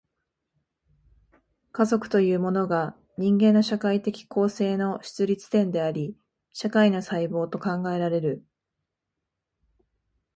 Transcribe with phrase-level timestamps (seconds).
[1.71, 6.17] 家族というものが、人間の社会的構成の出立点であり、
[6.53, 8.43] 社会の細胞と考えられる。